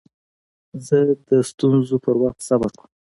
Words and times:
زه 0.85 0.97
د 1.27 1.29
ستونزو 1.49 1.95
پر 2.05 2.15
وخت 2.21 2.39
صبر 2.47 2.69
کوم. 2.79 2.89